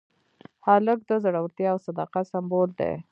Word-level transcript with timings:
هلک 0.67 0.99
د 1.09 1.11
زړورتیا 1.23 1.69
او 1.73 1.79
صداقت 1.87 2.25
سمبول 2.33 2.69
دی. 2.79 2.93